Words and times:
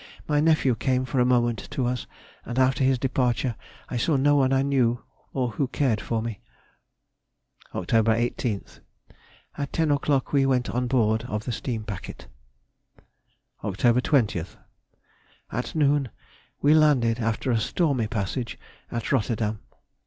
My 0.27 0.39
nephew 0.39 0.73
came 0.73 1.05
for 1.05 1.19
a 1.19 1.25
moment 1.29 1.67
to 1.69 1.85
us, 1.85 2.07
and 2.43 2.57
after 2.57 2.83
his 2.83 2.97
departure 2.97 3.55
I 3.87 3.97
saw 3.97 4.15
no 4.15 4.35
one 4.35 4.51
I 4.51 4.63
knew 4.63 5.03
or 5.31 5.49
who 5.51 5.67
cared 5.67 6.01
for 6.01 6.23
me. 6.23 6.41
Oct. 7.75 7.89
18th.—At 8.35 9.71
ten 9.71 9.91
o'clock 9.91 10.33
we 10.33 10.43
went 10.47 10.71
on 10.71 10.87
board 10.87 11.25
of 11.25 11.43
the 11.45 11.51
steam 11.51 11.83
packet. 11.83 12.25
Oct. 13.63 13.77
20th.—At 14.01 15.75
noon 15.75 16.09
we 16.63 16.73
landed 16.73 17.19
after 17.19 17.51
a 17.51 17.59
stormy 17.59 18.07
passage 18.07 18.57
at 18.89 19.11
Rotterdam. 19.11 19.59